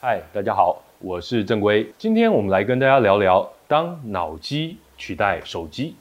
[0.00, 1.92] 嗨，大家好，我是正规。
[1.98, 5.96] 今天我们来跟大家聊聊，当脑机取代手机。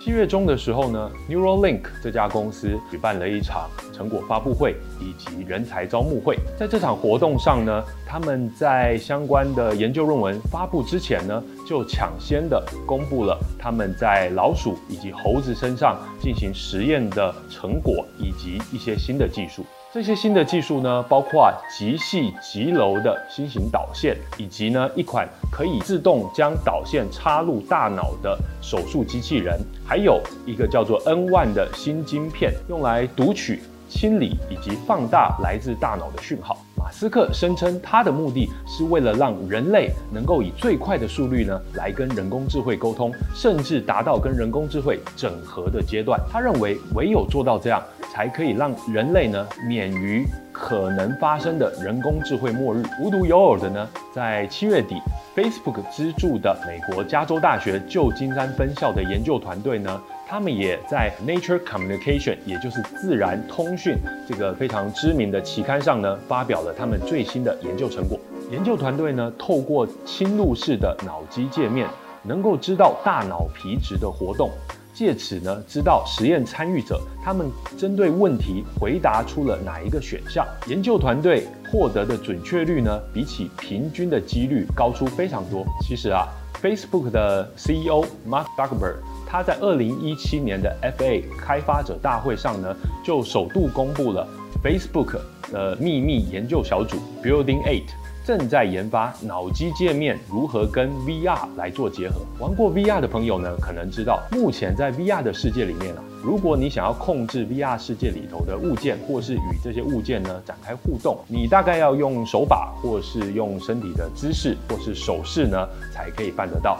[0.00, 6.38] 七月中的时候呢，Neuralink 这家公司举办了一场成果发布会以及人才招募会。
[6.56, 19.66] 在这场活动上呢，他们在相关的研究论文发布之前呢，就抢先的公布了他们在老鼠以及猴子身上进行实验的成果以及一些新的技术。
[19.94, 36.58] 这些新的技术呢，包括极细极柔的新型导线，以及呢一款可以自动将导线插入大脑的手术机器人，还有一个叫做 N1 的新晶片，用来读取、清理以及放大来自大脑的讯号。
[36.76, 46.20] 马斯克声称，他的目的是为了让人类能够以最快的速率呢来跟人工智慧沟通，甚至达到跟人工智慧整合的阶段。
[46.28, 47.80] 他认为，唯有做到这样。
[48.14, 52.80] 才可以让人类呢免于可能发生的人工智慧末日。
[53.00, 54.94] 无独有偶的呢，在七月底
[55.34, 63.96] ，Facebook 资助的美国加州大学旧金山分校的研究团队呢，他们也在 Nature Communication，也就是自然通讯
[64.28, 68.16] 这个非常知名的期刊上呢，发表了他们最新的研究成果。
[68.52, 71.88] 研究团队呢，透过侵入式的脑机界面，
[72.22, 74.52] 能够知道大脑皮质的活动。
[74.94, 80.46] 借此呢，知道实验参与者他们针对问题回答出了哪一个选项。
[80.68, 85.66] 研究团队获得的准确率呢，比起平均的几率高出非常多。
[85.82, 86.28] 其实啊
[86.62, 94.24] ，Facebook 的 CEO Mark Zuckerberg 他在二零一七年的 FA 开发者大会上呢，就首度公布了
[94.62, 95.18] Facebook
[95.50, 97.88] 的秘密研究小组 Building Eight。
[98.24, 102.22] 正在研发脑机界面如何跟 VR 来做结合。
[102.40, 116.78] 玩过 VR 的朋友呢，可能知道，目前在 VR 的世界里面啊，如果你想要控制 VR 世界里头的物件，或是与这些物件呢展开互动，你大概要用手把，或是用身体的姿势，或是手势呢，才可以办得到。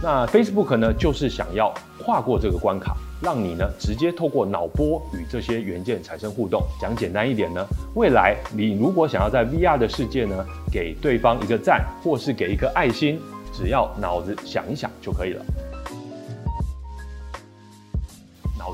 [0.00, 2.96] 那 Facebook 呢，就是想要跨过这个关卡。
[3.22, 6.62] 让你呢直接透过脑波与这些元件产生互动。
[6.80, 13.20] 讲简单一点呢，未来你如果想要在 VR 的世界呢给对方一个赞，或是给一颗爱心，
[13.52, 15.44] 只要脑子想一想就可以了。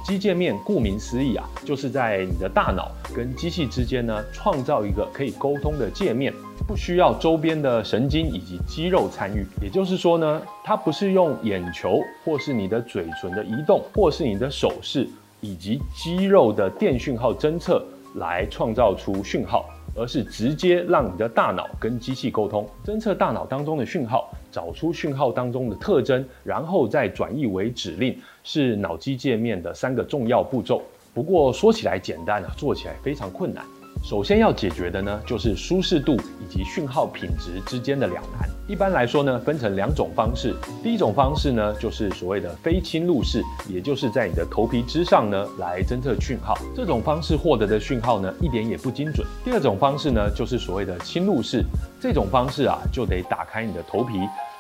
[0.04, 6.32] 机界面顾名思义啊，就是在你的大脑跟机器之间呢创造一个可以沟通的界面。
[6.64, 15.08] 不需要周边的神经以及肌肉参与，也就是说呢，它不是用眼球或是你的嘴唇的移动，或是你的手势
[15.40, 17.84] 以及肌肉的电讯号侦测
[18.14, 30.82] 来创造出讯号，而是直接让你的大脑跟机器沟通，侦测大脑当中的讯号，找出讯号当中的特征，然后再转译为指令，是脑机界面的三个重要步骤。
[31.12, 33.64] 不过说起来简单啊，做起来非常困难。
[34.02, 38.50] 首先要解决的呢，就是舒适度以及讯号品质之间的两难。
[38.66, 40.56] 一般来说呢，分成两种方式。
[40.82, 46.58] 第一种方式呢，就是所谓的非侵入式，也就是在你的头皮之上呢来侦测讯号。
[46.74, 49.24] 这种方式获得的讯号呢，一点也不精准。
[49.44, 51.64] 第二种方式呢，就是所谓的侵入式。
[52.00, 54.14] 这种方式啊，就得打开你的头皮，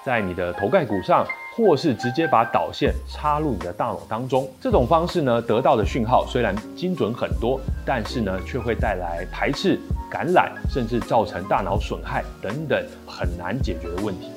[0.04, 1.26] 在你的头盖骨上。
[1.54, 9.78] 或是直接把导线插入你的大脑当中，这种方式呢，得到的讯号虽然精准很多，但是呢，却会带来排斥、
[10.10, 14.30] 感染，甚至造成大脑损害等等很难解决的问题。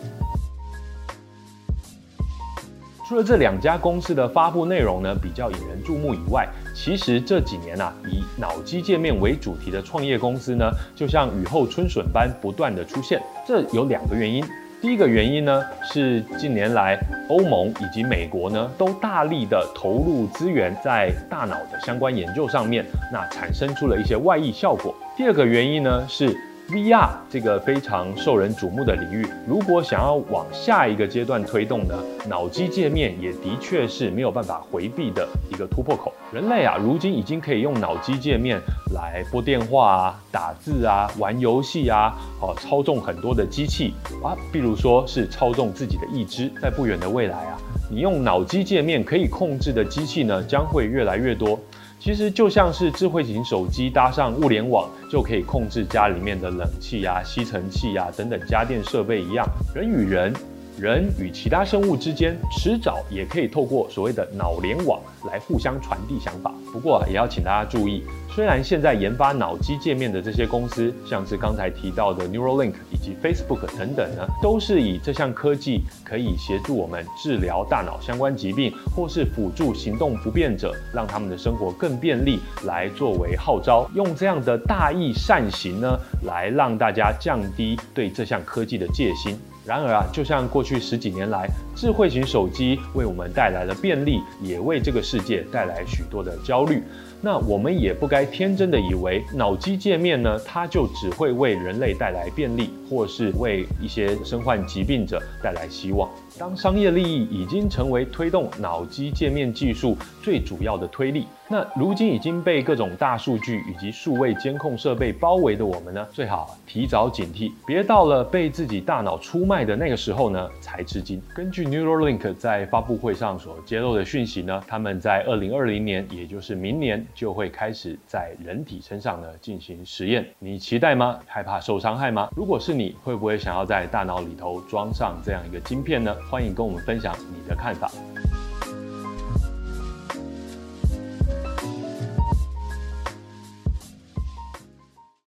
[3.08, 6.46] 除了这两家公司的发布内容呢，比较引人注目以外，
[6.76, 13.24] 其实这几年啊，以脑机界面为主题的创业公司呢，就像雨后春笋般不断的出现。
[13.48, 14.46] 这有两个原因。
[14.86, 16.96] 第一个原因呢，是近年来
[17.28, 24.94] 欧盟以及美国呢，都大力的投入资源在大脑的相关研究上面，那产生出了一些外溢效果。
[25.18, 26.38] 第二个原因呢，是
[26.70, 31.94] VR 这个非常受人瞩目的领域，如果想要往下一个阶段推动呢，
[32.28, 36.12] 脑机界面也的确是没有办法回避的一个突破口。
[36.34, 38.60] 人类啊，如今已经可以用脑机界面
[38.96, 46.52] 来拨电话啊、打字啊、玩游戏啊，哦，操纵很多的机器啊，比如说是操纵自己的意志。
[46.60, 47.60] 在不远的未来啊，
[47.92, 51.60] 你用脑机界面可以控制的机器呢，将会越来越多。
[52.00, 60.34] 其实就像是智慧型手机搭上物联网，就可以控制家里面的冷气呀、吸尘器呀等等家电设备一样，人与人。
[60.78, 66.54] 人与其他生物之间迟早也可以透过所谓的脑联网来互相传递想法。
[66.70, 68.04] 不过啊，也要请大家注意，
[68.36, 89.40] 虽然现在研发脑机界面的这些公司，像是刚才提到的 Neuralink 以及 Facebook 等等呢，都是以这项科技可以协助我们治疗大脑相关疾病，或是辅助行动不便者，让他们的生活更便利来作为号召，用这样的大义善行呢，来让大家降低对这项科技的戒心。
[89.66, 96.84] 然而啊，就像过去十几年来，智慧型手机为我们带来了便利，也为这个世界带来许多的焦虑。
[97.26, 106.08] 那我们也不该天真的以为脑机界面呢，它就只会为人类带来便利，或是为一些身患疾病者带来希望。
[106.38, 121.22] 当商业利益已经成为推动脑机界面技术最主要的推力，那如今已经被各种大数据以及数位监控设备包围的我们呢，最好提早警惕，别到了被自己大脑出卖的那个时候呢才吃惊。
[121.36, 130.26] 根据 Neuralink 在发布会上所揭露的讯息呢，他们在二零二零年，也就是明年就会开始在人体身上呢进行实验。
[130.40, 131.20] 你期待吗？
[131.28, 132.28] 害怕受伤害吗？
[132.36, 136.16] 如果是你，会不会想要在大脑里头装上这样一个晶片呢？
[136.32, 137.92] 欢迎跟我们分享你的看法。